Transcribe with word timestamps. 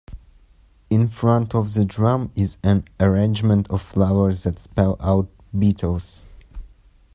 In 0.89 1.09
front 1.09 1.53
of 1.53 1.75
the 1.75 1.85
drum 1.85 2.31
is 2.35 2.57
an 2.63 2.85
arrangement 2.99 3.69
of 3.69 3.83
flowers 3.83 4.41
that 4.41 4.57
spell 4.57 4.97
out 4.99 5.27
"Beatles". 5.55 6.21